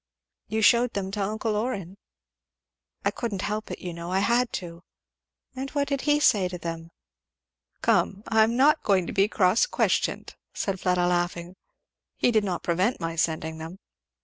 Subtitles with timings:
[0.47, 1.95] "You shewed them to uncle Orrin?"
[3.13, 4.11] "Couldn't help it, you know.
[4.11, 4.81] I had to."
[5.55, 6.89] "And what did he say to them?"
[7.83, 8.23] "Come!
[8.27, 11.55] I'm not going to be cross questioned," said Fleda laughing.
[12.17, 13.77] "He did not prevent my sending them."